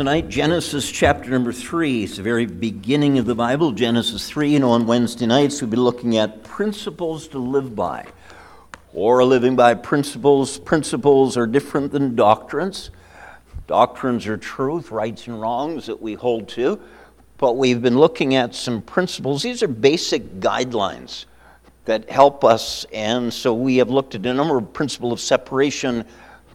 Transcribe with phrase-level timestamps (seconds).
[0.00, 2.04] tonight, Genesis chapter number 3.
[2.04, 4.48] It's the very beginning of the Bible, Genesis 3.
[4.48, 8.06] You know, on Wednesday nights, we'll be looking at principles to live by,
[8.94, 10.58] or living by principles.
[10.58, 12.88] Principles are different than doctrines.
[13.66, 16.80] Doctrines are truth, rights and wrongs that we hold to.
[17.36, 19.42] But we've been looking at some principles.
[19.42, 21.26] These are basic guidelines
[21.84, 22.86] that help us.
[22.90, 26.06] And so we have looked at a number of principles of separation,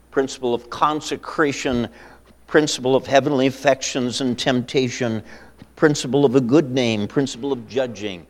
[0.09, 1.89] principle of consecration,
[2.47, 5.23] principle of heavenly affections and temptation,
[5.75, 8.25] principle of a good name, principle of judging.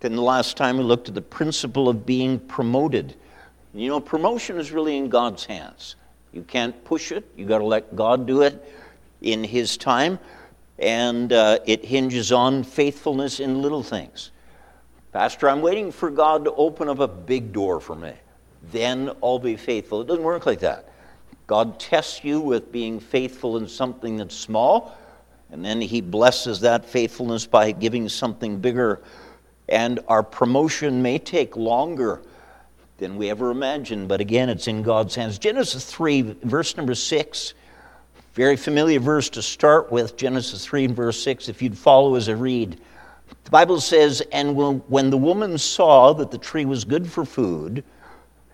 [0.00, 3.16] Then the last time we looked at the principle of being promoted.
[3.74, 5.96] You know, promotion is really in God's hands.
[6.32, 8.72] You can't push it, you got to let God do it
[9.22, 10.18] in His time,
[10.78, 14.30] and uh, it hinges on faithfulness in little things.
[15.12, 18.12] Pastor, I'm waiting for God to open up a big door for me.
[18.70, 20.02] Then I'll be faithful.
[20.02, 20.87] It doesn't work like that.
[21.48, 24.96] God tests you with being faithful in something that's small,
[25.50, 29.00] and then He blesses that faithfulness by giving something bigger.
[29.66, 32.20] And our promotion may take longer
[32.98, 35.38] than we ever imagined, but again, it's in God's hands.
[35.38, 37.54] Genesis 3, verse number 6,
[38.34, 42.28] very familiar verse to start with, Genesis 3 and verse 6, if you'd follow as
[42.28, 42.78] I read.
[43.44, 47.84] The Bible says, And when the woman saw that the tree was good for food,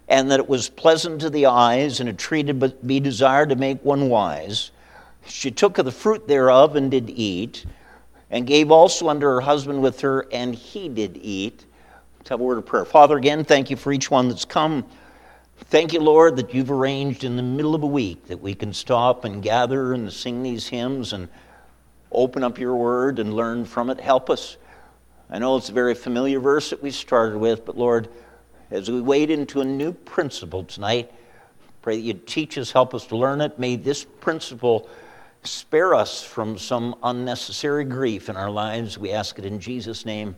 [0.09, 3.57] and that it was pleasant to the eyes, and a tree to be desired to
[3.57, 4.71] make one wise.
[5.27, 7.65] She took of the fruit thereof and did eat,
[8.31, 11.65] and gave also unto her husband with her, and he did eat.
[12.19, 12.85] Let's have a word of prayer.
[12.85, 14.85] Father, again, thank you for each one that's come.
[15.67, 18.73] Thank you, Lord, that you've arranged in the middle of a week that we can
[18.73, 21.29] stop and gather and sing these hymns and
[22.11, 24.01] open up your word and learn from it.
[24.01, 24.57] Help us.
[25.31, 28.09] I know it's a very familiar verse that we started with, but Lord,
[28.71, 31.13] as we wade into a new principle tonight,
[31.83, 33.59] pray that you teach us, help us to learn it.
[33.59, 34.89] May this principle
[35.43, 38.99] spare us from some unnecessary grief in our lives.
[38.99, 40.37] We ask it in Jesus' name.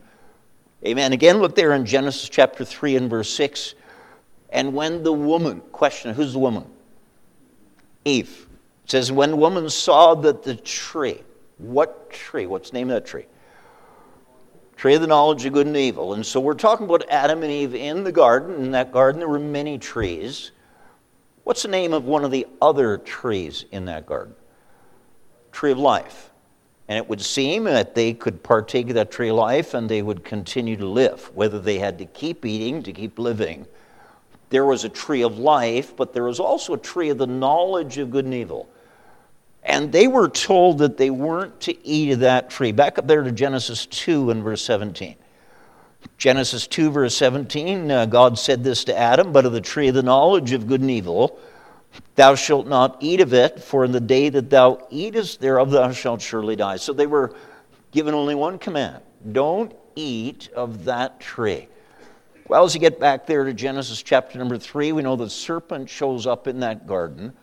[0.85, 1.13] Amen.
[1.13, 3.73] Again, look there in Genesis chapter 3 and verse 6.
[4.49, 6.65] And when the woman, question, who's the woman?
[8.05, 8.47] Eve.
[8.85, 11.21] It says, when the woman saw that the tree,
[11.57, 12.45] what tree?
[12.45, 13.25] What's the name of that tree?
[14.77, 16.13] Tree of the knowledge of good and evil.
[16.13, 18.55] And so we're talking about Adam and Eve in the garden.
[18.63, 20.51] In that garden, there were many trees.
[21.43, 24.35] What's the name of one of the other trees in that garden?
[25.51, 26.29] Tree of life.
[26.87, 30.03] And it would seem that they could partake of that tree of life and they
[30.03, 33.65] would continue to live, whether they had to keep eating to keep living.
[34.51, 37.97] There was a tree of life, but there was also a tree of the knowledge
[37.97, 38.69] of good and evil.
[39.67, 42.71] And they were told that they weren't to eat of that tree.
[42.71, 45.15] Back up there to Genesis 2 and verse 17.
[46.17, 49.95] Genesis 2, verse 17, uh, God said this to Adam, But of the tree of
[49.95, 51.37] the knowledge of good and evil,
[52.15, 55.91] thou shalt not eat of it, for in the day that thou eatest thereof, thou
[55.91, 56.77] shalt surely die.
[56.77, 57.35] So they were
[57.91, 61.67] given only one command don't eat of that tree.
[62.47, 65.89] Well, as you get back there to Genesis chapter number 3, we know the serpent
[65.89, 67.33] shows up in that garden.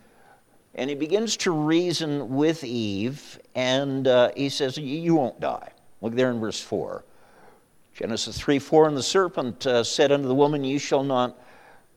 [0.75, 5.71] And he begins to reason with Eve, and uh, he says, You won't die.
[6.01, 7.05] Look there in verse 4.
[7.95, 11.39] Genesis 3 4, and the serpent uh, said unto the woman, You shall not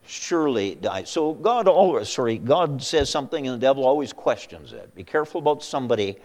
[0.06, 1.02] surely die.
[1.04, 4.94] So God always, sorry, God says something, and the devil always questions it.
[4.94, 6.16] Be careful about somebody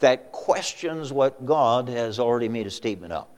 [0.00, 3.28] that questions what God has already made a statement of.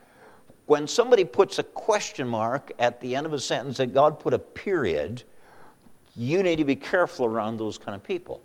[0.65, 4.33] When somebody puts a question mark at the end of a sentence that God put
[4.33, 5.23] a period,
[6.19, 8.41] you need to be careful around those kind of people.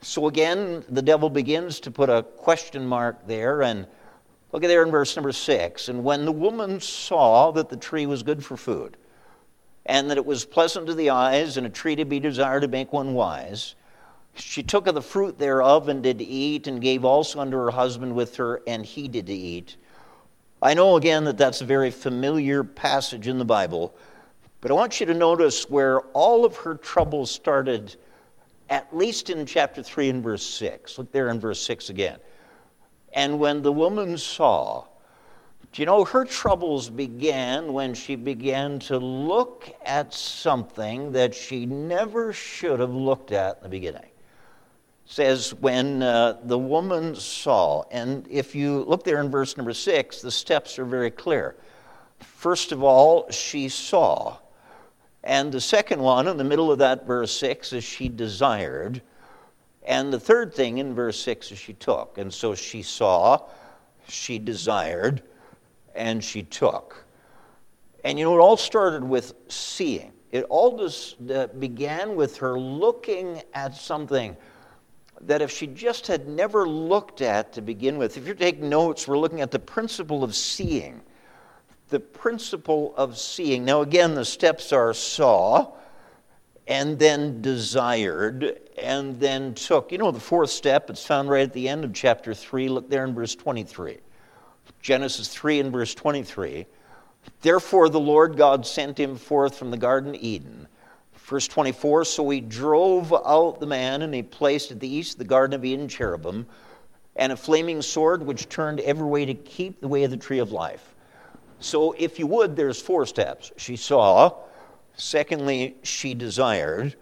[0.00, 3.86] So again, the devil begins to put a question mark there, and
[4.52, 5.90] look at there in verse number six.
[5.90, 8.96] And when the woman saw that the tree was good for food,
[9.84, 12.68] and that it was pleasant to the eyes, and a tree to be desired to
[12.68, 13.74] make one wise,
[14.34, 18.14] she took of the fruit thereof and did eat, and gave also unto her husband
[18.14, 19.76] with her, and he did eat.
[20.62, 23.94] I know again that that's a very familiar passage in the Bible.
[24.60, 27.96] But I want you to notice where all of her troubles started,
[28.68, 30.98] at least in chapter 3 and verse 6.
[30.98, 32.18] Look there in verse 6 again.
[33.14, 34.84] And when the woman saw,
[35.72, 41.64] do you know, her troubles began when she began to look at something that she
[41.64, 44.02] never should have looked at in the beginning.
[44.02, 44.10] It
[45.06, 50.20] says, when uh, the woman saw, and if you look there in verse number six,
[50.20, 51.56] the steps are very clear.
[52.18, 54.36] First of all, she saw.
[55.22, 59.02] And the second one in the middle of that verse 6 is she desired.
[59.82, 62.18] And the third thing in verse 6 is she took.
[62.18, 63.48] And so she saw,
[64.08, 65.22] she desired,
[65.94, 67.04] and she took.
[68.04, 70.12] And you know, it all started with seeing.
[70.32, 74.36] It all just uh, began with her looking at something
[75.22, 79.06] that if she just had never looked at to begin with, if you're taking notes,
[79.06, 81.02] we're looking at the principle of seeing.
[81.90, 83.64] The principle of seeing.
[83.64, 85.72] Now, again, the steps are saw,
[86.66, 89.92] and then desired, and then took.
[89.92, 92.68] You know, the fourth step, it's found right at the end of chapter 3.
[92.68, 93.98] Look there in verse 23.
[94.80, 96.66] Genesis 3 and verse 23.
[97.42, 100.68] Therefore, the Lord God sent him forth from the Garden Eden
[101.30, 105.18] Verse 24 So he drove out the man, and he placed at the east of
[105.18, 106.44] the Garden of Eden cherubim,
[107.14, 110.40] and a flaming sword which turned every way to keep the way of the tree
[110.40, 110.89] of life.
[111.60, 113.52] So, if you would, there's four steps.
[113.56, 114.34] She saw.
[114.96, 116.96] Secondly, she desired.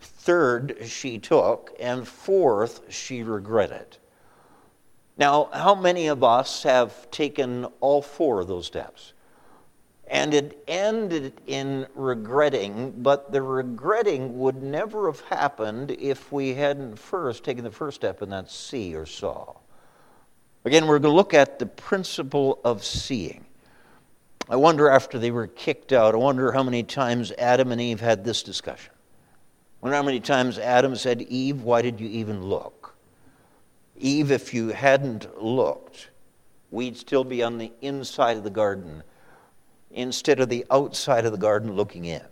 [0.00, 1.74] Third, she took.
[1.80, 3.98] And fourth, she regretted.
[5.16, 9.12] Now, how many of us have taken all four of those steps?
[10.06, 16.98] And it ended in regretting, but the regretting would never have happened if we hadn't
[16.98, 19.54] first taken the first step in that see or saw.
[20.64, 23.44] Again, we're going to look at the principle of seeing.
[24.48, 28.00] I wonder after they were kicked out, I wonder how many times Adam and Eve
[28.00, 28.92] had this discussion.
[28.92, 32.94] I wonder how many times Adam said, Eve, why did you even look?
[33.96, 36.10] Eve, if you hadn't looked,
[36.70, 39.02] we'd still be on the inside of the garden
[39.90, 42.22] instead of the outside of the garden looking in.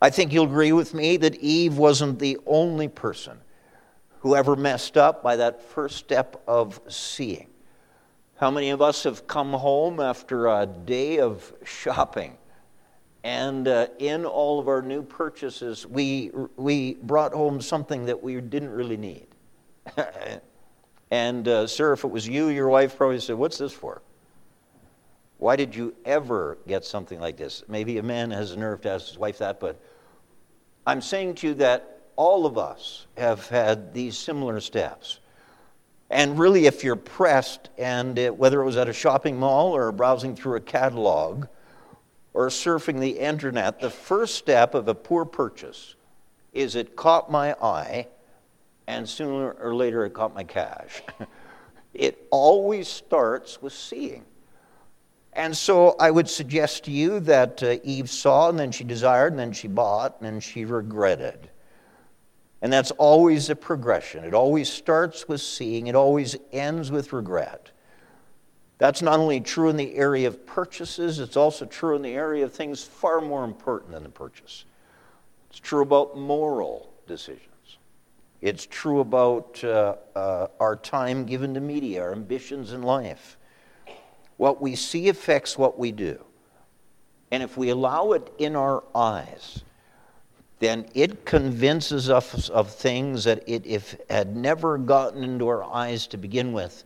[0.00, 3.38] I think you'll agree with me that Eve wasn't the only person
[4.20, 7.51] who ever messed up by that first step of seeing.
[8.42, 12.36] How many of us have come home after a day of shopping?
[13.22, 18.40] And uh, in all of our new purchases, we, we brought home something that we
[18.40, 19.28] didn't really need.
[21.12, 24.02] and, uh, sir, if it was you, your wife probably said, What's this for?
[25.38, 27.62] Why did you ever get something like this?
[27.68, 29.80] Maybe a man has a nerve to ask his wife that, but
[30.84, 35.20] I'm saying to you that all of us have had these similar steps.
[36.12, 39.90] And really, if you're pressed, and it, whether it was at a shopping mall or
[39.92, 41.46] browsing through a catalog
[42.34, 45.94] or surfing the internet, the first step of a poor purchase
[46.52, 48.06] is it caught my eye,
[48.86, 51.02] and sooner or later it caught my cash.
[51.94, 54.26] it always starts with seeing.
[55.32, 59.32] And so I would suggest to you that uh, Eve saw, and then she desired,
[59.32, 61.48] and then she bought, and then she regretted.
[62.62, 64.24] And that's always a progression.
[64.24, 67.72] It always starts with seeing, it always ends with regret.
[68.78, 72.44] That's not only true in the area of purchases, it's also true in the area
[72.44, 74.64] of things far more important than the purchase.
[75.50, 77.48] It's true about moral decisions.
[78.40, 83.36] It's true about uh, uh, our time given to media, our ambitions in life.
[84.36, 86.24] What we see affects what we do.
[87.30, 89.62] And if we allow it in our eyes,
[90.62, 96.06] then it convinces us of things that it if had never gotten into our eyes
[96.06, 96.84] to begin with,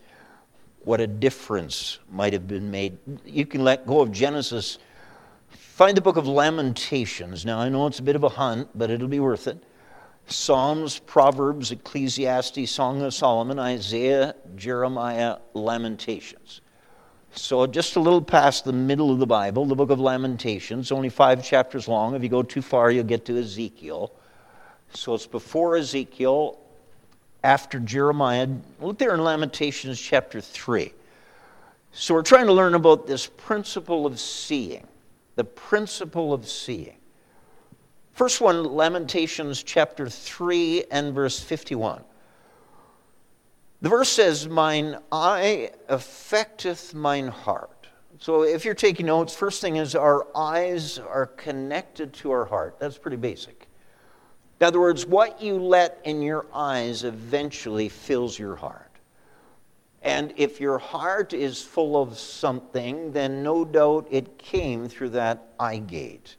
[0.84, 2.96] what a difference might have been made.
[3.26, 4.78] You can let go of Genesis.
[5.50, 7.44] Find the book of Lamentations.
[7.44, 9.62] Now, I know it's a bit of a hunt, but it'll be worth it.
[10.26, 16.62] Psalms, Proverbs, Ecclesiastes, Song of Solomon, Isaiah, Jeremiah, Lamentations.
[17.38, 21.10] So, just a little past the middle of the Bible, the book of Lamentations, only
[21.10, 22.14] five chapters long.
[22.14, 24.10] If you go too far, you'll get to Ezekiel.
[24.94, 26.58] So, it's before Ezekiel,
[27.44, 28.48] after Jeremiah.
[28.80, 30.94] Look there in Lamentations chapter 3.
[31.92, 34.86] So, we're trying to learn about this principle of seeing.
[35.34, 36.96] The principle of seeing.
[38.12, 42.02] First one, Lamentations chapter 3 and verse 51.
[43.86, 47.86] The verse says, Mine eye affecteth mine heart.
[48.18, 52.80] So if you're taking notes, first thing is our eyes are connected to our heart.
[52.80, 53.68] That's pretty basic.
[54.60, 58.90] In other words, what you let in your eyes eventually fills your heart.
[60.02, 65.50] And if your heart is full of something, then no doubt it came through that
[65.60, 66.34] eye gate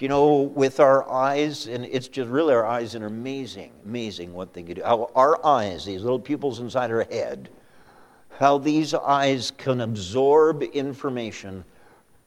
[0.00, 4.54] you know, with our eyes, and it's just really our eyes are amazing, amazing what
[4.54, 4.82] they can do.
[4.82, 7.50] How our eyes, these little pupils inside our head,
[8.38, 11.64] how these eyes can absorb information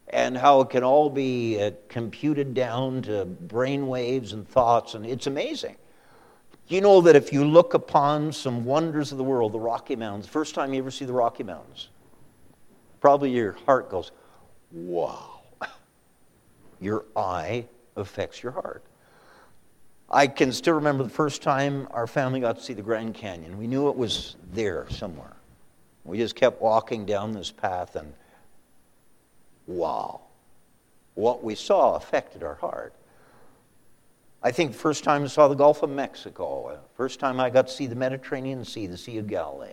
[0.10, 5.04] and how it can all be uh, computed down to brain waves and thoughts, and
[5.04, 5.76] it's amazing.
[6.68, 10.28] You know that if you look upon some wonders of the world, the Rocky Mountains,
[10.28, 11.90] first time you ever see the Rocky Mountains,
[13.02, 14.12] probably your heart goes,
[14.72, 15.33] wow
[16.84, 18.84] your eye affects your heart.
[20.10, 23.58] I can still remember the first time our family got to see the Grand Canyon.
[23.58, 25.36] We knew it was there somewhere.
[26.04, 28.14] We just kept walking down this path, and
[29.66, 30.22] wow,
[31.16, 32.94] what we saw affected our heart.
[34.44, 37.50] I think the first time I saw the Gulf of Mexico, uh, first time I
[37.50, 39.70] got to see the Mediterranean Sea, the Sea of Galilee.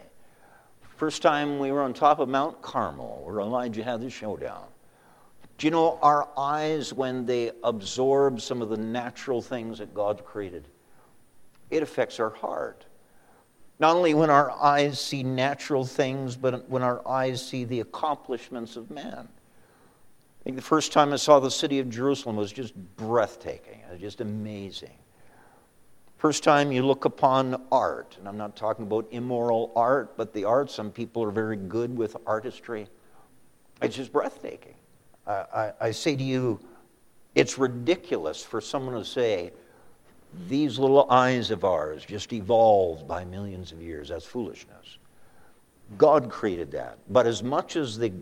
[0.96, 4.64] First time we were on top of Mount Carmel where Elijah had the showdown.
[5.60, 10.24] Do you know our eyes, when they absorb some of the natural things that God
[10.24, 10.66] created,
[11.68, 12.86] it affects our heart.
[13.78, 18.76] Not only when our eyes see natural things, but when our eyes see the accomplishments
[18.76, 19.28] of man.
[19.28, 23.80] I think the first time I saw the city of Jerusalem was just breathtaking.
[23.86, 24.96] It was just amazing.
[26.16, 30.46] First time you look upon art, and I'm not talking about immoral art, but the
[30.46, 32.88] art, some people are very good with artistry.
[33.82, 34.76] It's just breathtaking.
[35.26, 36.60] I, I, say to you,
[37.34, 39.52] it's ridiculous for someone to say,
[40.48, 44.08] these little eyes of ours just evolved by millions of years.
[44.08, 44.98] That's foolishness.
[45.98, 46.98] God created that.
[47.08, 48.12] But as much as the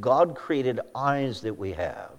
[0.00, 2.18] God created eyes that we have,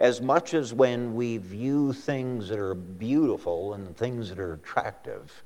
[0.00, 5.42] as much as when we view things that are beautiful and things that are attractive,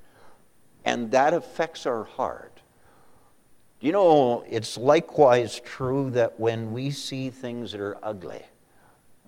[0.85, 2.52] and that affects our heart.
[3.83, 8.43] You know, it's likewise true that when we see things that are ugly,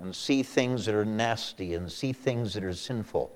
[0.00, 3.34] and see things that are nasty, and see things that are sinful,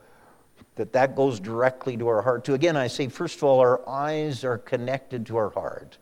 [0.77, 2.55] that that goes directly to our heart too.
[2.55, 5.99] Again, I say, first of all, our eyes are connected to our heart.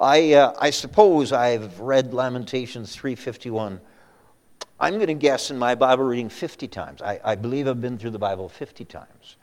[0.00, 3.80] I, uh, I suppose I've read Lamentations 351.
[4.80, 7.00] I'm going to guess in my Bible reading 50 times.
[7.00, 9.36] I, I believe I've been through the Bible 50 times.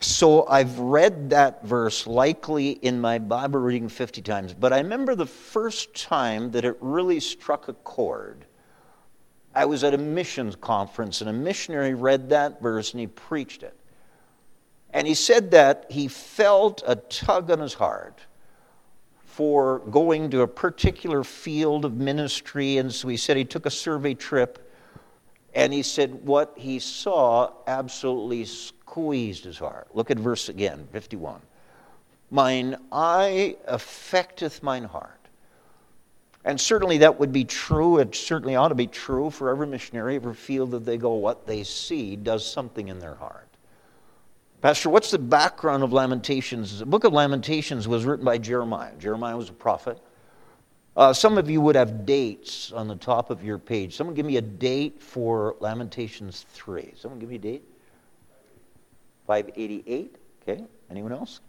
[0.00, 4.52] So I've read that verse likely in my Bible reading 50 times.
[4.52, 8.44] But I remember the first time that it really struck a chord.
[9.54, 13.62] I was at a missions conference, and a missionary read that verse and he preached
[13.62, 13.74] it.
[14.90, 18.20] And he said that he felt a tug on his heart
[19.24, 22.78] for going to a particular field of ministry.
[22.78, 24.72] And so he said he took a survey trip
[25.54, 28.44] and he said what he saw absolutely
[28.96, 29.88] squeezed his heart.
[29.92, 31.38] Look at verse again, 51.
[32.30, 35.20] Mine eye affecteth mine heart.
[36.46, 37.98] And certainly that would be true.
[37.98, 41.46] It certainly ought to be true for every missionary, every field that they go, what
[41.46, 43.48] they see does something in their heart.
[44.62, 46.78] Pastor, what's the background of Lamentations?
[46.78, 48.92] The book of Lamentations was written by Jeremiah.
[48.98, 50.00] Jeremiah was a prophet.
[50.96, 53.94] Uh, some of you would have dates on the top of your page.
[53.94, 56.94] Someone give me a date for Lamentations 3.
[56.96, 57.62] Someone give me a date?
[59.26, 60.16] 588.
[60.42, 60.64] Okay.
[60.90, 61.40] Anyone else?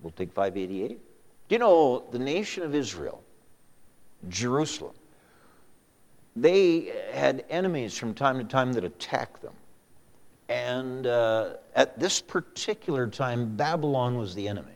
[0.00, 0.98] We'll take 588.
[1.48, 3.22] Do you know the nation of Israel,
[4.28, 4.94] Jerusalem,
[6.36, 9.54] they had enemies from time to time that attacked them.
[10.48, 14.73] And uh, at this particular time, Babylon was the enemy.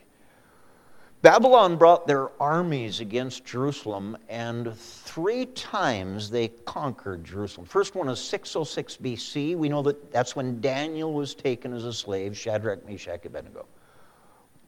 [1.21, 7.67] Babylon brought their armies against Jerusalem, and three times they conquered Jerusalem.
[7.67, 9.57] First one is 606 BC.
[9.57, 13.65] We know that that's when Daniel was taken as a slave, Shadrach, Meshach, Abednego.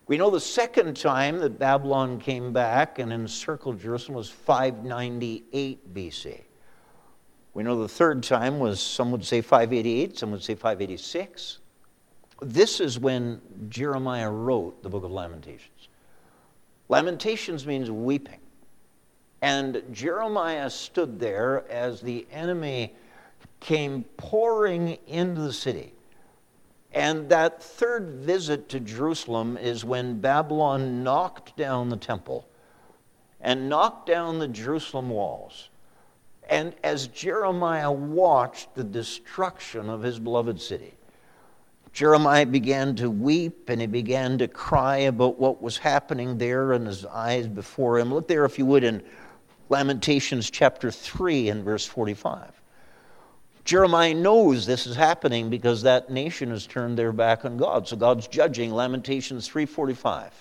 [0.07, 6.41] We know the second time that Babylon came back and encircled Jerusalem was 598 BC.
[7.53, 11.59] We know the third time was, some would say 588, some would say 586.
[12.41, 13.39] This is when
[13.69, 15.70] Jeremiah wrote the book of Lamentations.
[16.91, 18.39] Lamentations means weeping.
[19.41, 22.93] And Jeremiah stood there as the enemy
[23.61, 25.93] came pouring into the city.
[26.91, 32.45] And that third visit to Jerusalem is when Babylon knocked down the temple
[33.39, 35.69] and knocked down the Jerusalem walls.
[36.49, 40.95] And as Jeremiah watched the destruction of his beloved city,
[41.93, 46.85] Jeremiah began to weep and he began to cry about what was happening there in
[46.85, 48.13] his eyes before him.
[48.13, 49.03] Look there, if you would, in
[49.69, 52.61] Lamentations chapter 3 and verse 45.
[53.63, 57.87] Jeremiah knows this is happening because that nation has turned their back on God.
[57.87, 60.31] So God's judging Lamentations 3:45.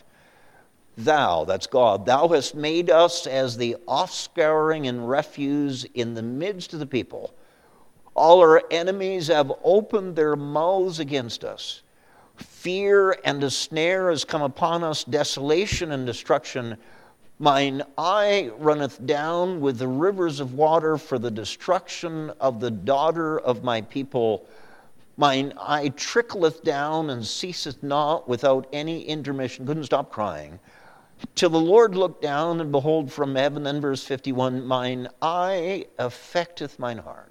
[0.96, 6.72] Thou, that's God, thou hast made us as the offscouring and refuse in the midst
[6.72, 7.32] of the people.
[8.14, 11.82] All our enemies have opened their mouths against us.
[12.36, 16.76] Fear and a snare has come upon us, desolation and destruction.
[17.38, 23.38] Mine eye runneth down with the rivers of water for the destruction of the daughter
[23.38, 24.46] of my people.
[25.16, 29.66] Mine eye trickleth down and ceaseth not without any intermission.
[29.66, 30.58] Couldn't stop crying
[31.34, 33.62] till the Lord looked down and behold from heaven.
[33.62, 37.29] Then, verse 51 Mine eye affecteth mine heart.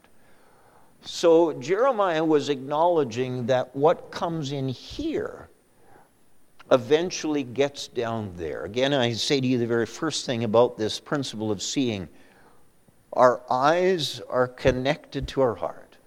[1.01, 5.49] So, Jeremiah was acknowledging that what comes in here
[6.71, 8.65] eventually gets down there.
[8.65, 12.07] Again, I say to you the very first thing about this principle of seeing
[13.13, 15.97] our eyes are connected to our heart.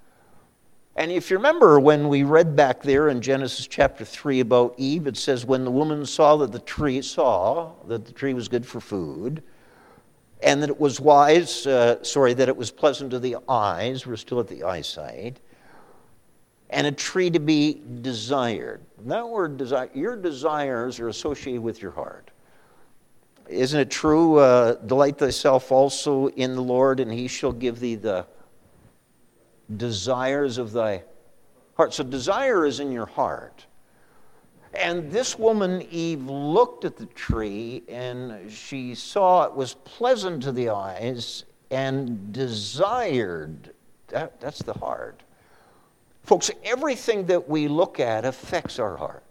[0.95, 5.07] And if you remember when we read back there in Genesis chapter 3 about Eve,
[5.07, 8.67] it says, When the woman saw that the tree saw that the tree was good
[8.67, 9.43] for food,
[10.43, 14.17] and that it was wise, uh, sorry, that it was pleasant to the eyes, we're
[14.17, 15.39] still at the eyesight,
[16.71, 18.81] and a tree to be desired.
[19.07, 22.31] That word desire, your desires are associated with your heart.
[23.49, 24.39] Isn't it true?
[24.39, 28.27] Uh, Delight thyself also in the Lord, and he shall give thee the
[29.77, 31.05] desires of thy
[31.77, 31.93] heart.
[31.93, 33.67] So, desire is in your heart.
[34.75, 40.53] And this woman, Eve, looked at the tree and she saw it was pleasant to
[40.53, 43.75] the eyes and desired.
[44.09, 45.23] That, that's the heart.
[46.23, 49.25] Folks, everything that we look at affects our heart.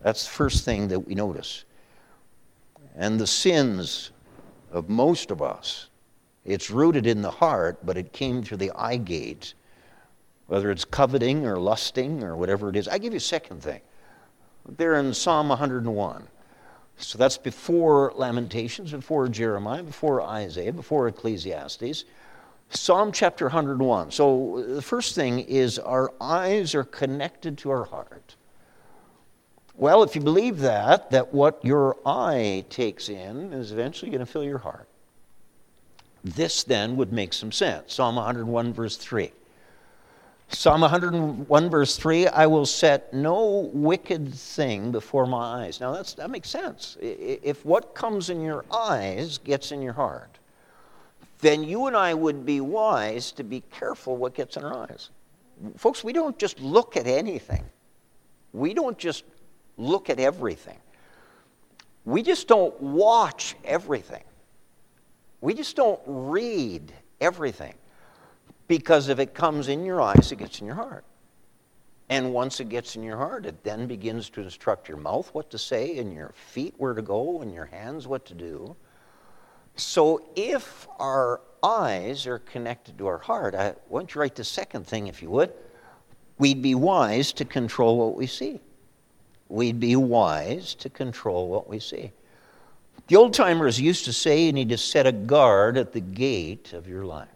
[0.00, 1.64] That's the first thing that we notice.
[2.96, 4.12] And the sins
[4.72, 5.88] of most of us,
[6.44, 9.54] it's rooted in the heart, but it came through the eye gate
[10.50, 12.88] whether it's coveting or lusting or whatever it is.
[12.88, 13.80] I give you a second thing.
[14.68, 16.28] They're in Psalm 101.
[16.96, 22.04] So that's before Lamentations, before Jeremiah, before Isaiah, before Ecclesiastes.
[22.68, 24.10] Psalm chapter 101.
[24.12, 28.36] So the first thing is our eyes are connected to our heart.
[29.74, 34.26] Well, if you believe that, that what your eye takes in is eventually going to
[34.26, 34.88] fill your heart.
[36.22, 37.94] This then would make some sense.
[37.94, 39.32] Psalm 101, verse 3.
[40.52, 45.80] Psalm 101, verse 3 I will set no wicked thing before my eyes.
[45.80, 46.96] Now, that's, that makes sense.
[47.00, 50.38] If what comes in your eyes gets in your heart,
[51.40, 55.10] then you and I would be wise to be careful what gets in our eyes.
[55.76, 57.64] Folks, we don't just look at anything,
[58.52, 59.24] we don't just
[59.76, 60.78] look at everything.
[62.04, 64.24] We just don't watch everything.
[65.40, 67.74] We just don't read everything.
[68.70, 71.04] Because if it comes in your eyes, it gets in your heart.
[72.08, 75.50] And once it gets in your heart, it then begins to instruct your mouth what
[75.50, 78.76] to say, and your feet where to go, and your hands what to do.
[79.74, 84.44] So if our eyes are connected to our heart, I want you to write the
[84.44, 85.52] second thing, if you would.
[86.38, 88.60] We'd be wise to control what we see.
[89.48, 92.12] We'd be wise to control what we see.
[93.08, 96.72] The old timers used to say you need to set a guard at the gate
[96.72, 97.26] of your life.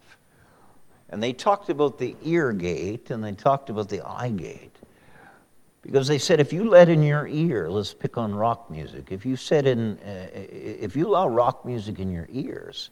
[1.10, 4.76] And they talked about the ear gate and they talked about the eye gate.
[5.82, 9.26] Because they said if you let in your ear, let's pick on rock music, if
[9.26, 12.90] you set in, uh, if you allow rock music in your ears,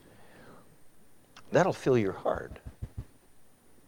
[1.50, 2.58] that'll fill your heart.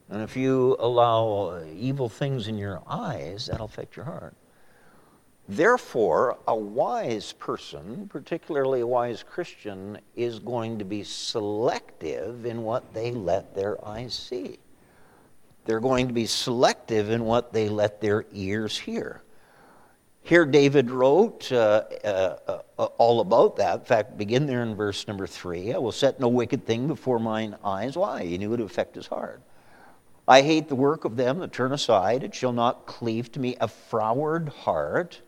[0.08, 4.34] And if you allow evil things in your eyes, that'll affect your heart.
[5.48, 12.94] Therefore, a wise person, particularly a wise Christian, is going to be selective in what
[12.94, 14.58] they let their eyes see.
[15.66, 19.22] They're going to be selective in what they let their ears hear.
[20.22, 22.36] Here, David wrote uh, uh,
[22.78, 23.80] uh, all about that.
[23.80, 25.74] In fact, begin there in verse number three.
[25.74, 27.94] I will set no wicked thing before mine eyes.
[27.94, 28.24] Why?
[28.24, 29.42] He knew it would affect his heart.
[30.26, 32.22] I hate the work of them that turn aside.
[32.22, 33.56] It shall not cleave to me.
[33.60, 35.20] A froward heart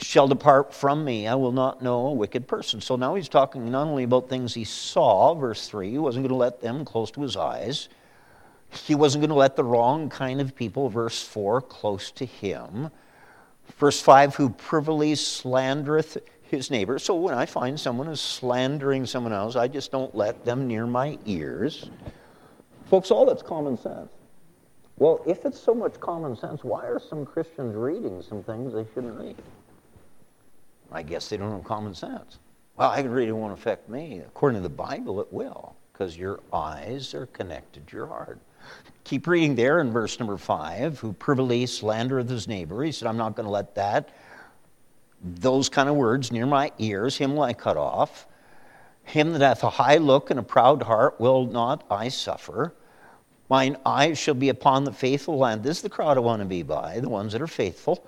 [0.00, 1.26] shall depart from me.
[1.26, 2.80] I will not know a wicked person.
[2.80, 6.30] So now he's talking not only about things he saw, verse 3, he wasn't going
[6.30, 7.88] to let them close to his eyes.
[8.70, 12.90] He wasn't going to let the wrong kind of people, verse 4, close to him.
[13.78, 16.98] Verse 5, who privily slandereth his neighbor.
[16.98, 20.86] So when I find someone is slandering someone else, I just don't let them near
[20.86, 21.90] my ears.
[22.86, 24.10] Folks, all that's common sense.
[24.96, 28.86] Well, if it's so much common sense, why are some Christians reading some things they
[28.94, 29.36] shouldn't read?
[30.90, 32.38] I guess they don't have common sense.
[32.76, 34.20] Well, it really won't affect me.
[34.20, 38.38] According to the Bible, it will, because your eyes are connected to your heart.
[39.04, 40.98] Keep reading there in verse number five.
[41.00, 42.82] Who privily slandereth his neighbor.
[42.82, 44.10] He said, I'm not going to let that,
[45.22, 48.26] those kind of words near my ears, him will I cut off.
[49.04, 52.74] Him that hath a high look and a proud heart will not I suffer.
[53.48, 55.62] Mine eyes shall be upon the faithful land.
[55.62, 58.06] This is the crowd I want to be by, the ones that are faithful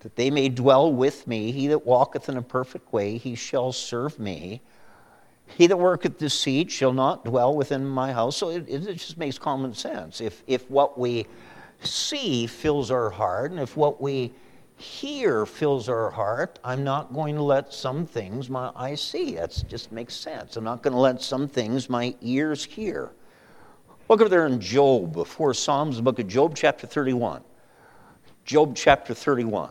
[0.00, 1.52] that they may dwell with me.
[1.52, 4.60] He that walketh in a perfect way, he shall serve me.
[5.56, 8.36] He that worketh deceit shall not dwell within my house.
[8.36, 10.20] So it, it just makes common sense.
[10.20, 11.26] If, if what we
[11.82, 14.32] see fills our heart, and if what we
[14.76, 19.34] hear fills our heart, I'm not going to let some things my eyes see.
[19.34, 20.56] That just makes sense.
[20.56, 23.10] I'm not going to let some things my ears hear.
[24.08, 27.42] Look over there in Job, before Psalms, the book of Job, chapter 31.
[28.44, 29.70] Job chapter 31.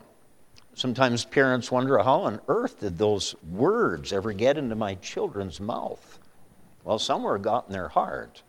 [0.79, 6.19] Sometimes parents wonder how on earth did those words ever get into my children's mouth?
[6.85, 8.43] Well, somewhere got in their heart.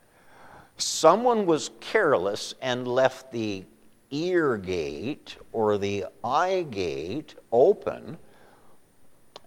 [0.76, 3.64] someone was careless and left the
[4.12, 8.16] ear gate or the eye gate open,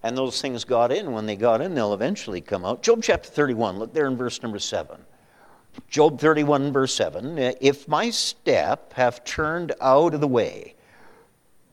[0.02, 1.12] and those things got in.
[1.12, 2.82] When they got in, they'll eventually come out.
[2.82, 4.98] Job chapter 31, look there in verse number 7.
[5.88, 10.74] Job 31, verse 7 If my step have turned out of the way,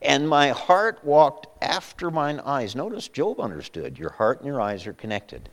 [0.02, 2.74] and my heart walked after mine eyes.
[2.74, 5.48] Notice Job understood your heart and your eyes are connected.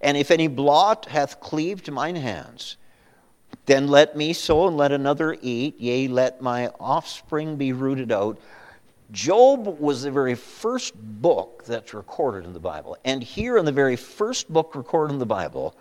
[0.00, 2.76] And if any blot hath cleaved mine hands,
[3.66, 8.38] then let me sow and let another eat, yea, let my offspring be rooted out.
[9.10, 12.96] Job was the very first book that's recorded in the Bible.
[13.04, 15.76] And here in the very first book recorded in the Bible,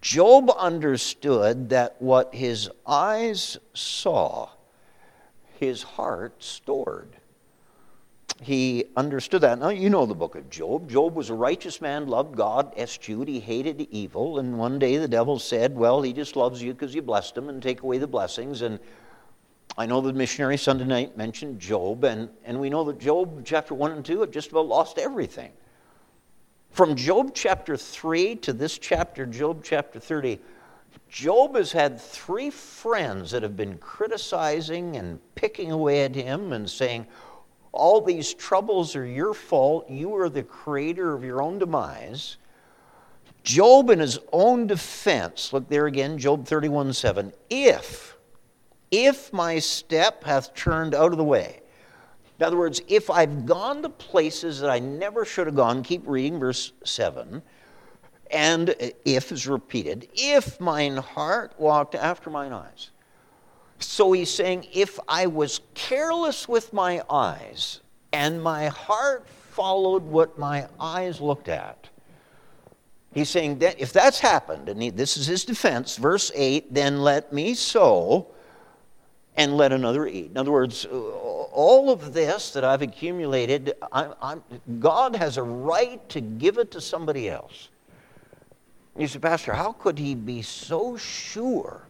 [0.00, 4.50] Job understood that what his eyes saw,
[5.62, 7.16] his heart stored.
[8.40, 9.60] He understood that.
[9.60, 10.90] Now, you know the book of Job.
[10.90, 14.40] Job was a righteous man, loved God, eschewed, he hated evil.
[14.40, 17.48] And one day the devil said, Well, he just loves you because you blessed him
[17.48, 18.62] and take away the blessings.
[18.62, 18.80] And
[19.78, 23.72] I know the missionary Sunday night mentioned Job, and, and we know that Job, chapter
[23.72, 25.52] 1 and 2, had just about lost everything.
[26.70, 30.40] From Job chapter 3 to this chapter, Job chapter 30,
[31.08, 36.68] Job has had three friends that have been criticizing and picking away at him and
[36.68, 37.06] saying,
[37.72, 39.90] All these troubles are your fault.
[39.90, 42.38] You are the creator of your own demise.
[43.42, 48.16] Job, in his own defense, look there again, Job 31 7, if,
[48.90, 51.60] if my step hath turned out of the way,
[52.38, 56.02] in other words, if I've gone to places that I never should have gone, keep
[56.06, 57.42] reading verse 7.
[58.32, 62.90] And if is repeated, if mine heart walked after mine eyes.
[63.78, 67.80] So he's saying, if I was careless with my eyes
[68.12, 71.90] and my heart followed what my eyes looked at,
[73.12, 77.02] he's saying that if that's happened, and he, this is his defense, verse 8, then
[77.02, 78.28] let me sow
[79.36, 80.30] and let another eat.
[80.30, 84.42] In other words, all of this that I've accumulated, I, I'm,
[84.78, 87.68] God has a right to give it to somebody else.
[88.96, 91.86] You say, Pastor, how could he be so sure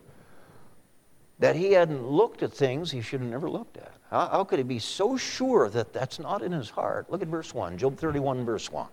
[1.38, 3.92] that he hadn't looked at things he should have never looked at?
[4.10, 7.10] How, how could he be so sure that that's not in his heart?
[7.10, 8.86] Look at verse 1, Job 31, verse 1.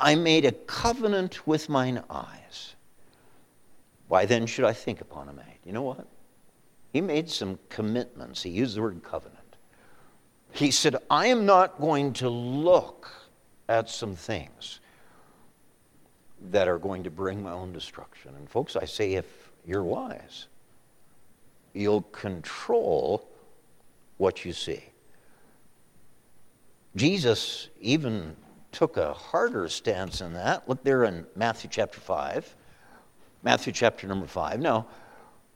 [0.00, 2.74] I made a covenant with mine eyes.
[4.08, 5.58] Why then should I think upon a maid?
[5.64, 6.06] You know what?
[6.92, 8.42] He made some commitments.
[8.42, 9.38] He used the word covenant.
[10.52, 13.08] He said, I am not going to look
[13.68, 14.80] at some things
[16.50, 18.34] that are going to bring my own destruction.
[18.36, 20.46] And, folks, I say if you're wise,
[21.72, 23.28] you'll control
[24.16, 24.82] what you see.
[26.96, 28.36] Jesus even
[28.72, 30.68] took a harder stance in that.
[30.68, 32.56] Look there in Matthew chapter 5.
[33.42, 34.60] Matthew chapter number 5.
[34.60, 34.86] Now,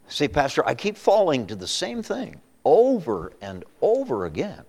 [0.07, 4.65] say, Pastor, I keep falling to the same thing over and over again.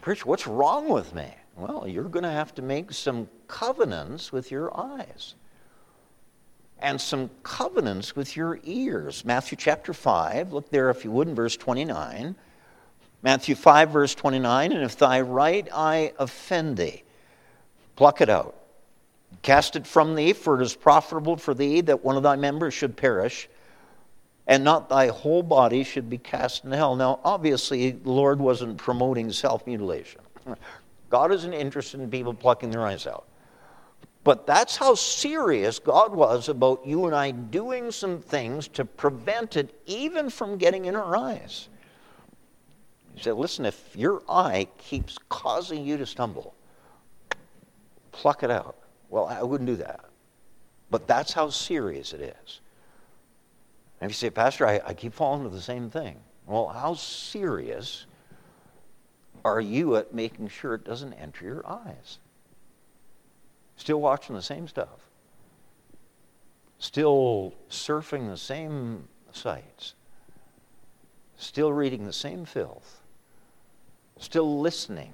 [0.00, 1.28] Preacher, what's wrong with me?
[1.60, 5.34] Well, you're going to have to make some covenants with your eyes
[6.80, 9.24] and some covenants with your ears.
[9.24, 12.34] Matthew chapter 5, look there if you would in verse 29.
[13.22, 17.02] Matthew 5, verse 29, and if thy right eye offend thee,
[17.96, 18.56] pluck it out.
[19.42, 22.72] Cast it from thee, for it is profitable for thee that one of thy members
[22.72, 23.48] should perish,
[24.46, 26.96] and not thy whole body should be cast in hell.
[26.96, 30.22] Now, obviously, the Lord wasn't promoting self mutilation.
[31.10, 33.26] God isn't interested in people plucking their eyes out.
[34.22, 39.56] But that's how serious God was about you and I doing some things to prevent
[39.56, 41.68] it even from getting in our eyes.
[43.14, 46.54] He said, listen, if your eye keeps causing you to stumble,
[48.12, 48.76] pluck it out.
[49.08, 50.04] Well, I wouldn't do that.
[50.90, 52.60] But that's how serious it is.
[54.00, 56.16] And if you say, Pastor, I, I keep falling to the same thing.
[56.46, 58.06] Well, how serious
[59.44, 62.18] are you at making sure it doesn't enter your eyes?
[63.76, 65.08] Still watching the same stuff.
[66.78, 69.94] Still surfing the same sites.
[71.36, 73.00] Still reading the same filth.
[74.18, 75.12] Still listening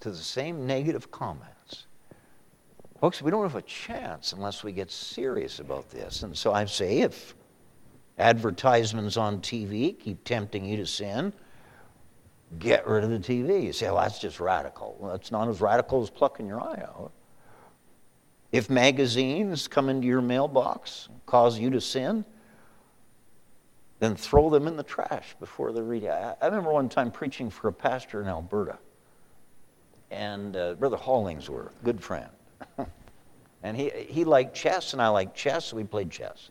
[0.00, 1.86] to the same negative comments.
[3.00, 6.22] Folks, we don't have a chance unless we get serious about this.
[6.22, 7.34] And so I say if
[8.18, 11.32] advertisements on TV keep tempting you to sin,
[12.58, 13.64] get rid of the TV.
[13.64, 14.96] You say, well, that's just radical.
[14.98, 17.12] Well, not as radical as plucking your eye out.
[18.50, 22.24] If magazines come into your mailbox and cause you to sin,
[23.98, 26.10] then throw them in the trash before they read it.
[26.10, 28.78] I remember one time preaching for a pastor in Alberta,
[30.10, 32.28] and uh, Brother Hollingsworth, good friend.
[33.62, 36.50] And he, he liked chess, and I liked chess, so we played chess.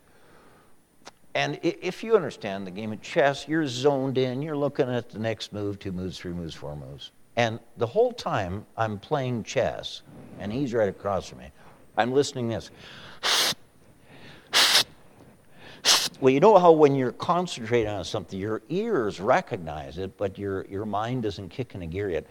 [1.34, 5.20] And if you understand the game of chess, you're zoned in, you're looking at the
[5.20, 7.12] next move, two moves, three moves, four moves.
[7.38, 10.02] And the whole time I'm playing chess,
[10.40, 11.52] and he's right across from me,
[11.98, 12.70] I'm listening this.
[16.20, 20.66] Well, you know how when you're concentrating on something, your ears recognize it, but your,
[20.66, 22.28] your mind doesn't kick in a gear yet.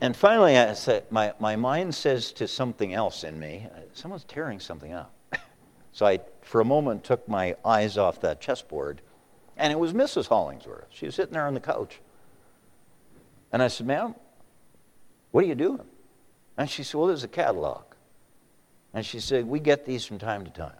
[0.00, 4.60] And finally, I said, my, my mind says to something else in me, someone's tearing
[4.60, 5.14] something up.
[5.94, 9.00] So I, for a moment, took my eyes off that chessboard,
[9.56, 10.26] and it was Mrs.
[10.26, 10.86] Hollingsworth.
[10.90, 12.00] She was sitting there on the couch.
[13.52, 14.16] And I said, Ma'am,
[15.30, 15.86] what are you doing?
[16.58, 17.84] And she said, Well, there's a catalog.
[18.92, 20.76] And she said, We get these from time to time.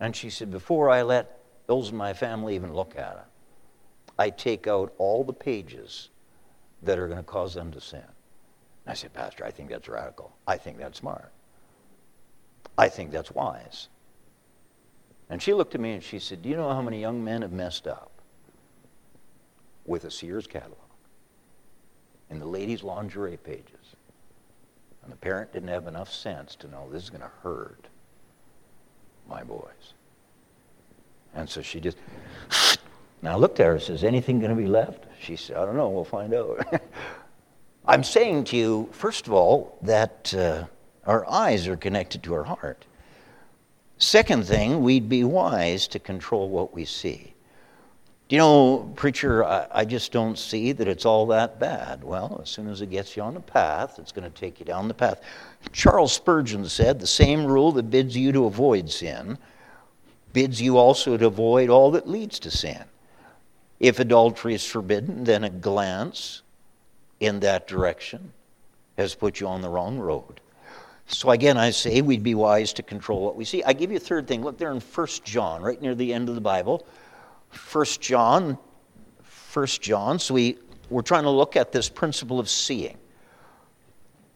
[0.00, 4.30] And she said, Before I let those in my family even look at it, I
[4.30, 6.08] take out all the pages
[6.82, 8.02] that are going to cause them to sin.
[8.86, 10.34] I said, Pastor, I think that's radical.
[10.46, 11.32] I think that's smart.
[12.78, 13.88] I think that's wise.
[15.28, 17.42] And she looked at me and she said, Do you know how many young men
[17.42, 18.10] have messed up
[19.84, 20.78] with a Sears catalog
[22.30, 23.96] in the ladies' lingerie pages?
[25.02, 27.86] And the parent didn't have enough sense to know this is going to hurt
[29.28, 29.94] my boys.
[31.34, 31.98] And so she just,
[33.22, 35.04] now I looked at her and says, anything going to be left?
[35.20, 36.82] She said, I don't know, we'll find out.
[37.86, 40.64] I'm saying to you, first of all, that uh,
[41.04, 42.84] our eyes are connected to our heart.
[43.98, 47.32] Second thing, we'd be wise to control what we see.
[48.28, 52.02] You know, preacher, I, I, just don't see that it's all that bad.
[52.02, 54.66] Well, as soon as it gets you on the path, it's going to take you
[54.66, 55.20] down the path.
[55.72, 59.38] Charles Spurgeon said the same rule that bids you to avoid sin
[60.36, 62.84] bids you also to avoid all that leads to sin.
[63.80, 66.42] If adultery is forbidden, then a glance
[67.20, 68.34] in that direction
[68.98, 70.42] has put you on the wrong road.
[71.08, 73.62] So again, I say we'd be wise to control what we see.
[73.62, 74.42] I give you a third thing.
[74.42, 76.86] Look there in 1 John, right near the end of the Bible.
[77.72, 78.58] 1 John,
[79.52, 80.18] 1 John.
[80.18, 80.58] So we,
[80.90, 82.98] we're trying to look at this principle of seeing.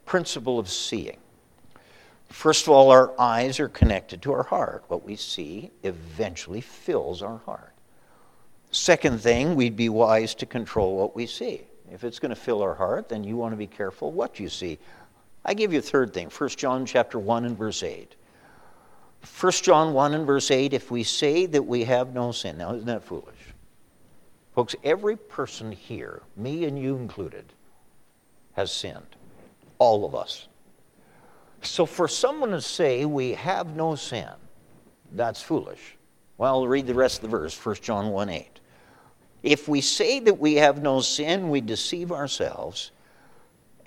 [0.05, 1.17] Principle of seeing.
[2.29, 4.85] First of all, our eyes are connected to our heart.
[4.87, 7.73] What we see eventually fills our heart.
[8.71, 11.63] Second thing, we'd be wise to control what we see.
[11.91, 14.47] If it's going to fill our heart, then you want to be careful what you
[14.47, 14.79] see.
[15.43, 18.15] I give you a third thing, 1 John chapter 1 and verse 8.
[19.39, 22.57] 1 John 1 and verse 8, if we say that we have no sin.
[22.57, 23.35] Now, isn't that foolish?
[24.53, 27.45] Folks, every person here, me and you included,
[28.53, 29.15] has sinned.
[29.79, 30.47] All of us.
[31.63, 34.29] So for someone to say we have no sin,
[35.13, 35.95] that's foolish.
[36.37, 38.59] Well, read the rest of the verse, 1 John 1 8.
[39.43, 42.91] If we say that we have no sin, we deceive ourselves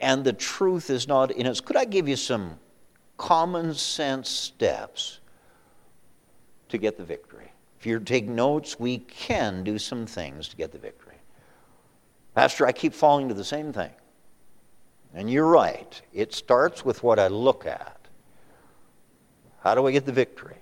[0.05, 1.63] and the truth is not in us.
[1.63, 2.59] Could I give you some
[3.17, 5.21] common sense steps
[6.69, 7.51] to get the victory?
[7.81, 11.17] If you take notes, we can do some things to get the victory.
[12.35, 13.93] Pastor, I keep falling to the same thing.
[15.15, 16.03] And you're right.
[16.13, 17.99] It starts with what I look at.
[19.61, 20.59] How do I get the victory?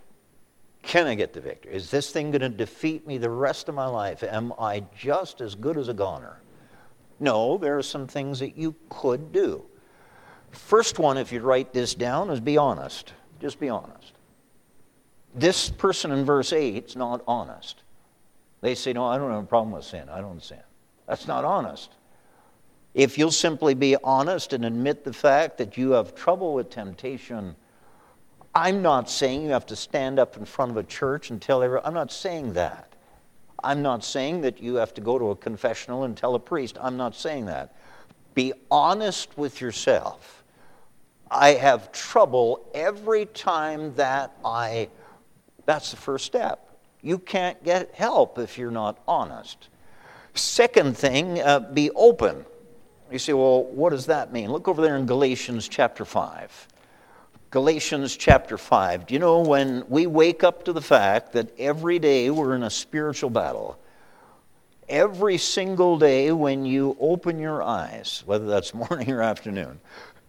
[0.82, 1.74] Can I get the victory?
[1.74, 4.22] Is this thing going to defeat me the rest of my life?
[4.22, 6.38] Am I just as good as a goner?
[7.22, 9.64] No, there are some things that you could do.
[10.50, 13.12] First one, if you write this down, is be honest.
[13.40, 14.12] Just be honest.
[15.32, 17.84] This person in verse 8 is not honest.
[18.60, 20.08] They say, No, I don't have a problem with sin.
[20.08, 20.58] I don't sin.
[21.06, 21.92] That's not honest.
[22.92, 27.54] If you'll simply be honest and admit the fact that you have trouble with temptation,
[28.52, 31.62] I'm not saying you have to stand up in front of a church and tell
[31.62, 32.91] everyone, I'm not saying that.
[33.64, 36.76] I'm not saying that you have to go to a confessional and tell a priest.
[36.80, 37.74] I'm not saying that.
[38.34, 40.42] Be honest with yourself.
[41.30, 44.88] I have trouble every time that I.
[45.64, 46.78] That's the first step.
[47.02, 49.68] You can't get help if you're not honest.
[50.34, 52.44] Second thing, uh, be open.
[53.10, 54.50] You say, well, what does that mean?
[54.50, 56.68] Look over there in Galatians chapter 5.
[57.52, 59.06] Galatians chapter 5.
[59.06, 62.62] Do you know when we wake up to the fact that every day we're in
[62.62, 63.78] a spiritual battle?
[64.88, 69.78] Every single day when you open your eyes, whether that's morning or afternoon,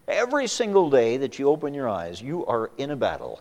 [0.06, 3.40] every single day that you open your eyes, you are in a battle.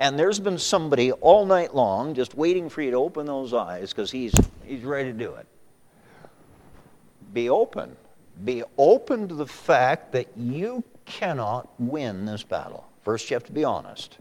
[0.00, 3.90] And there's been somebody all night long just waiting for you to open those eyes
[3.90, 5.46] because he's, he's ready to do it.
[7.32, 7.94] Be open.
[8.44, 12.88] Be open to the fact that you cannot win this battle.
[13.04, 14.18] First, you have to be honest.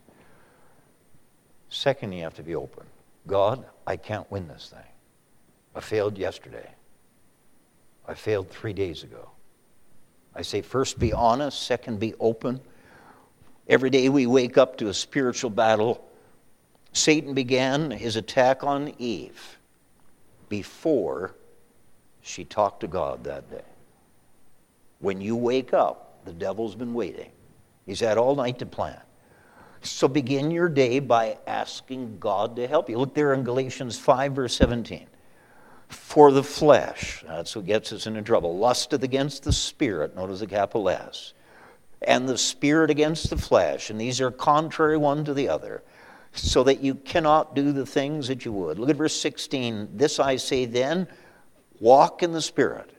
[1.69, 2.85] Second, you have to be open.
[3.25, 4.85] God, I can't win this thing.
[5.73, 6.69] I failed yesterday.
[8.07, 9.29] I failed three days ago.
[10.35, 11.63] I say, first, be honest.
[11.63, 12.59] Second, be open.
[13.69, 16.03] Every day we wake up to a spiritual battle.
[16.91, 19.57] Satan began his attack on Eve
[20.49, 21.33] before
[22.21, 23.63] she talked to God that day.
[24.99, 27.31] When you wake up, the devil's been waiting.
[27.85, 28.99] He's had all night to plan.
[29.81, 32.97] So begin your day by asking God to help you.
[32.97, 35.07] Look there in Galatians 5, verse 17.
[35.89, 38.57] For the flesh, that's what gets us into trouble.
[38.57, 41.33] Lusteth against the spirit, notice the capital S.
[42.01, 45.83] And the spirit against the flesh, and these are contrary one to the other,
[46.31, 48.79] so that you cannot do the things that you would.
[48.79, 49.89] Look at verse 16.
[49.93, 51.07] This I say then,
[51.79, 52.89] walk in the spirit,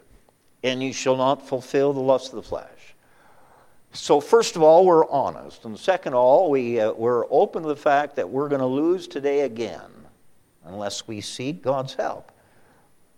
[0.63, 2.69] and you shall not fulfill the lust of the flesh.
[3.95, 5.65] So, first of all, we're honest.
[5.65, 8.67] And second of all, we, uh, we're open to the fact that we're going to
[8.67, 9.89] lose today again
[10.65, 12.33] unless we seek God's help.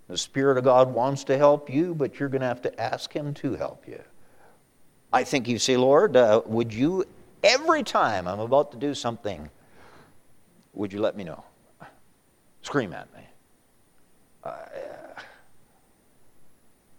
[0.08, 3.10] The Spirit of God wants to help you, but you're going to have to ask
[3.10, 4.02] Him to help you.
[5.14, 7.06] I think you say, Lord, uh, would you,
[7.42, 9.48] every time I'm about to do something,
[10.74, 11.42] would you let me know?
[12.60, 13.22] Scream at me.
[14.44, 14.56] Uh,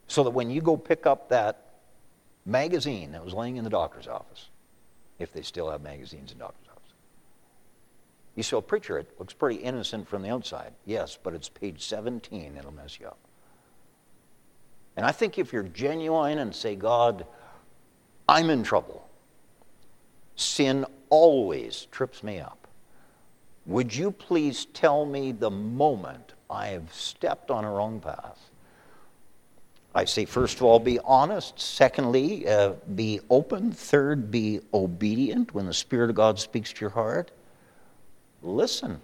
[0.08, 1.67] so that when you go pick up that
[2.48, 4.48] magazine that was laying in the doctor's office,
[5.20, 6.94] if they still have magazines in doctor's office.
[8.36, 10.74] You say, preacher, it looks pretty innocent from the outside.
[10.86, 13.18] Yes, but it's page 17, it'll mess you up.
[14.96, 17.26] And I think if you're genuine and say, God,
[18.30, 19.08] I'm in trouble,
[20.36, 22.68] sin always trips me up.
[23.66, 28.50] Would you please tell me the moment I have stepped on a wrong path?
[29.98, 31.60] I say, first of all, be honest.
[31.60, 33.72] Secondly, uh, be open.
[33.72, 37.32] Third, be obedient when the Spirit of God speaks to your heart.
[38.44, 39.02] Listen.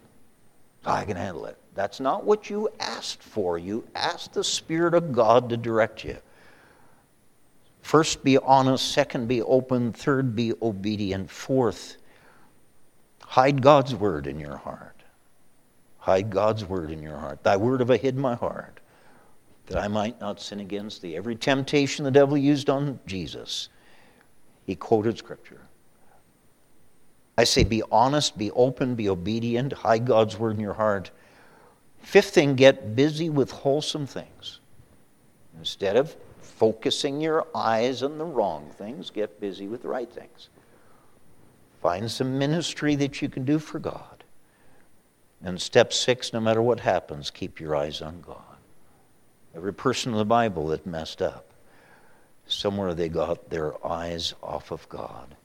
[0.86, 1.58] I can handle it.
[1.74, 3.58] That's not what you asked for.
[3.58, 6.20] You asked the Spirit of God to direct you.
[7.82, 8.92] First, be honest.
[8.92, 9.94] Second, be open.
[9.94, 11.32] Third, be obedient.
[11.32, 11.98] Fourth,
[13.24, 15.02] hide God's word in your heart.
[15.98, 17.42] Hide God's word in your heart.
[17.42, 18.63] Thy word have I hid my heart
[19.68, 21.16] that I might not sin against thee.
[21.16, 23.70] Every temptation the devil used on Jesus,
[24.66, 25.62] he quoted Scripture.
[27.38, 31.10] I say, be honest, be open, be obedient, hide God's word in your heart.
[32.00, 34.60] Fifth thing, get busy with wholesome things.
[35.58, 40.50] Instead of focusing your eyes on the wrong things, get busy with the right things.
[41.82, 44.24] Find some ministry that you can do for God.
[45.44, 48.53] And step six, no matter what happens, keep your eyes on God.
[49.56, 51.46] Every person in the Bible that messed up,
[52.48, 55.36] somewhere they got their eyes off of God.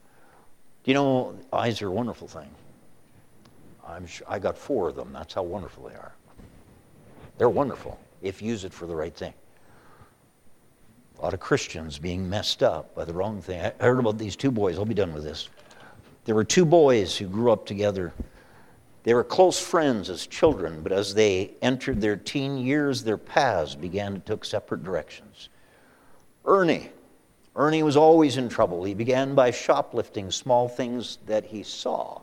[0.84, 2.48] You know, eyes are a wonderful thing.
[3.86, 5.12] I'm sure, I got four of them.
[5.12, 6.12] That's how wonderful they are.
[7.36, 9.34] They're wonderful if you use it for the right thing.
[11.18, 13.60] A lot of Christians being messed up by the wrong thing.
[13.60, 14.78] I heard about these two boys.
[14.78, 15.48] I'll be done with this.
[16.24, 18.12] There were two boys who grew up together
[19.04, 23.74] they were close friends as children, but as they entered their teen years, their paths
[23.74, 25.48] began to take separate directions.
[26.44, 26.90] Ernie.
[27.56, 28.84] Ernie was always in trouble.
[28.84, 32.20] He began by shoplifting small things that he saw.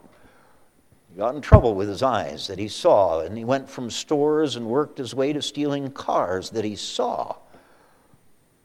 [1.11, 4.55] He got in trouble with his eyes that he saw, and he went from stores
[4.55, 7.35] and worked his way to stealing cars that he saw.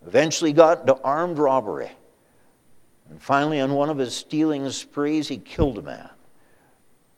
[0.06, 1.90] Eventually got into armed robbery.
[3.08, 6.10] And finally, on one of his stealing sprees, he killed a man.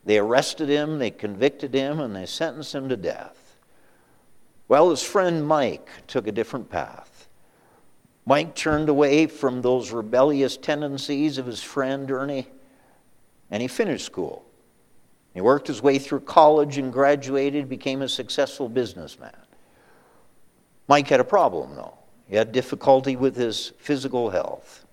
[0.05, 3.59] They arrested him, they convicted him, and they sentenced him to death.
[4.69, 7.29] Well, his friend Mike took a different path.
[8.25, 12.49] Mike turned away from those rebellious tendencies of his friend Ernie,
[13.51, 14.45] and he finished school.
[15.35, 19.37] He worked his way through college and graduated, became a successful businessman.
[20.89, 21.99] Mike had a problem, though.
[22.29, 24.85] He had difficulty with his physical health.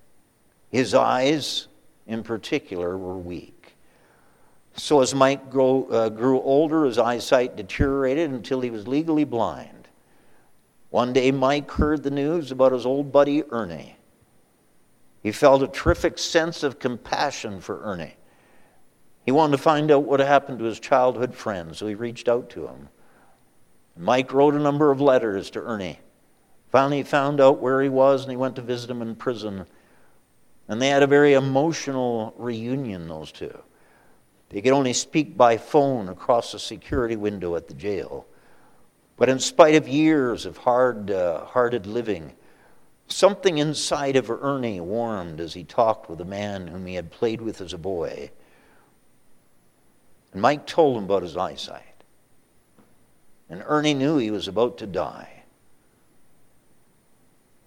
[0.70, 1.68] His eyes,
[2.08, 3.59] in particular, were weak.
[4.80, 9.90] So as Mike grow, uh, grew older, his eyesight deteriorated until he was legally blind.
[10.90, 13.98] One day, Mike heard the news about his old buddy Ernie.
[15.22, 18.16] He felt a terrific sense of compassion for Ernie.
[19.26, 22.50] He wanted to find out what happened to his childhood friend, so he reached out
[22.52, 22.88] to him.
[23.98, 26.00] Mike wrote a number of letters to Ernie.
[26.72, 29.66] Finally, he found out where he was and he went to visit him in prison.
[30.70, 33.62] And they had a very emotional reunion, those two.
[34.50, 38.26] They could only speak by phone across a security window at the jail.
[39.16, 42.34] But in spite of years of hard uh, hearted living,
[43.08, 47.42] something inside of Ernie warmed as he talked with a man whom he had played
[47.42, 48.32] with as a boy.
[50.32, 51.84] And Mike told him about his eyesight.
[53.50, 55.44] And Ernie knew he was about to die.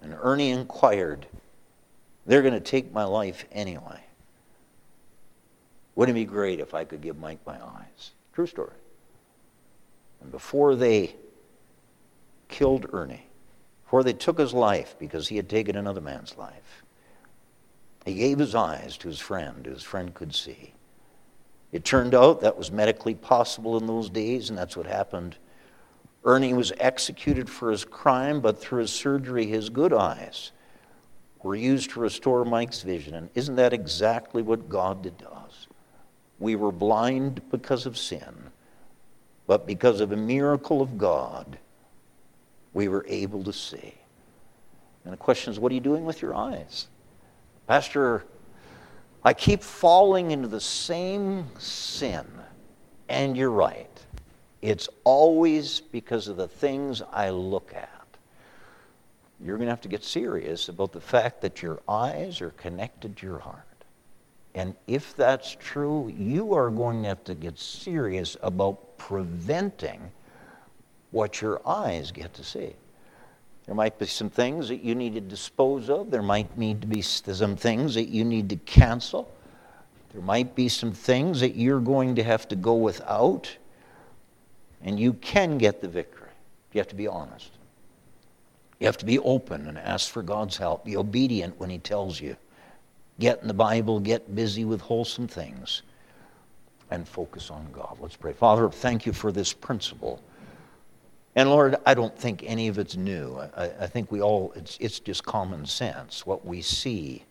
[0.00, 1.26] And Ernie inquired,
[2.26, 4.00] They're going to take my life anyway.
[5.94, 8.12] Wouldn't it be great if I could give Mike my eyes?
[8.32, 8.72] True story.
[10.20, 11.14] And before they
[12.48, 13.26] killed Ernie,
[13.84, 16.82] before they took his life because he had taken another man's life,
[18.04, 20.74] he gave his eyes to his friend, whose friend could see.
[21.72, 25.36] It turned out that was medically possible in those days, and that's what happened.
[26.24, 30.52] Ernie was executed for his crime, but through his surgery, his good eyes
[31.42, 33.14] were used to restore Mike's vision.
[33.14, 35.41] And isn't that exactly what God did to us?
[36.42, 38.50] We were blind because of sin,
[39.46, 41.56] but because of a miracle of God,
[42.74, 43.94] we were able to see.
[45.04, 46.88] And the question is, what are you doing with your eyes?
[47.68, 48.24] Pastor,
[49.22, 52.26] I keep falling into the same sin.
[53.08, 54.04] And you're right.
[54.62, 58.04] It's always because of the things I look at.
[59.40, 63.16] You're going to have to get serious about the fact that your eyes are connected
[63.18, 63.71] to your heart.
[64.54, 70.10] And if that's true, you are going to have to get serious about preventing
[71.10, 72.74] what your eyes get to see.
[73.66, 76.10] There might be some things that you need to dispose of.
[76.10, 79.32] There might need to be some things that you need to cancel.
[80.12, 83.56] There might be some things that you're going to have to go without.
[84.82, 86.28] And you can get the victory.
[86.72, 87.50] You have to be honest.
[88.80, 90.84] You have to be open and ask for God's help.
[90.84, 92.36] Be obedient when He tells you.
[93.18, 95.82] Get in the Bible, get busy with wholesome things,
[96.90, 97.98] and focus on God.
[98.00, 98.32] Let's pray.
[98.32, 100.22] Father, thank you for this principle
[101.34, 103.38] and Lord, I don't think any of it's new.
[103.56, 106.26] I, I think we all, it's, it's just common sense.
[106.26, 107.24] What we see,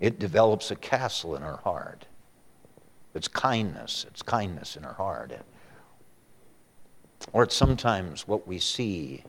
[0.00, 2.06] it develops a castle in our heart.
[3.14, 5.32] It's kindness, it's kindness in our heart.
[7.32, 9.24] Or it's sometimes what we see,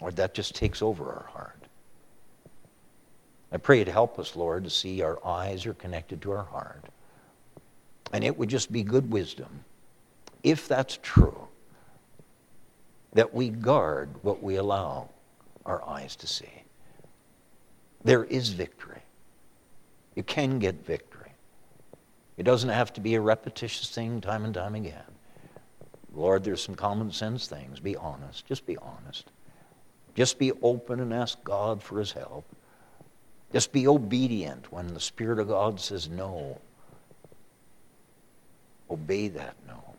[0.00, 1.62] or that just takes over our heart.
[3.50, 6.84] I pray you'd help us, Lord, to see our eyes are connected to our heart.
[8.12, 9.64] And it would just be good wisdom,
[10.42, 11.48] if that's true,
[13.12, 15.08] that we guard what we allow
[15.64, 16.62] our eyes to see.
[18.04, 19.02] There is victory.
[20.14, 21.32] You can get victory.
[22.36, 25.02] It doesn't have to be a repetitious thing time and time again.
[26.14, 27.80] Lord, there's some common sense things.
[27.80, 28.46] Be honest.
[28.46, 29.30] Just be honest.
[30.18, 32.44] Just be open and ask God for his help.
[33.52, 36.60] Just be obedient when the Spirit of God says no.
[38.90, 39.94] Obey that no.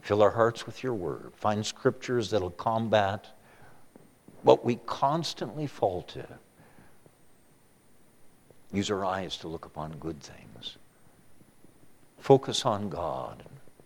[0.00, 1.32] Fill our hearts with your word.
[1.34, 3.26] Find scriptures that'll combat
[4.42, 6.24] what we constantly fall to.
[8.72, 10.78] Use our eyes to look upon good things.
[12.18, 13.42] Focus on God.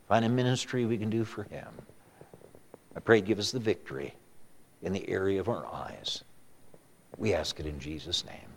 [0.07, 1.69] Find a ministry we can do for Him.
[2.95, 4.13] I pray, give us the victory
[4.85, 6.23] in the area of our eyes.
[7.17, 8.54] We ask it in Jesus' name.